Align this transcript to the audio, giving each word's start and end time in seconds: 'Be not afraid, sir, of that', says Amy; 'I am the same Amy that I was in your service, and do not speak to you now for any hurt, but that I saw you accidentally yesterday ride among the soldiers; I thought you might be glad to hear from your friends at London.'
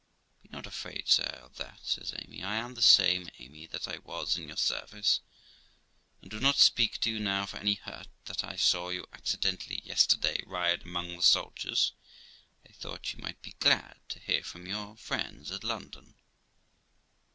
'Be 0.41 0.49
not 0.51 0.65
afraid, 0.65 1.07
sir, 1.07 1.41
of 1.43 1.57
that', 1.57 1.81
says 1.85 2.11
Amy; 2.17 2.41
'I 2.41 2.55
am 2.55 2.73
the 2.73 2.81
same 2.81 3.29
Amy 3.37 3.67
that 3.67 3.87
I 3.87 3.99
was 3.99 4.35
in 4.35 4.47
your 4.47 4.57
service, 4.57 5.19
and 6.23 6.31
do 6.31 6.39
not 6.39 6.55
speak 6.55 6.99
to 7.01 7.11
you 7.11 7.19
now 7.19 7.45
for 7.45 7.57
any 7.57 7.75
hurt, 7.75 8.07
but 8.25 8.39
that 8.39 8.43
I 8.51 8.55
saw 8.55 8.89
you 8.89 9.05
accidentally 9.13 9.79
yesterday 9.85 10.41
ride 10.47 10.81
among 10.81 11.15
the 11.15 11.21
soldiers; 11.21 11.91
I 12.67 12.71
thought 12.71 13.13
you 13.13 13.19
might 13.19 13.43
be 13.43 13.53
glad 13.59 13.99
to 14.09 14.19
hear 14.19 14.43
from 14.43 14.65
your 14.65 14.97
friends 14.97 15.51
at 15.51 15.63
London.' 15.63 16.15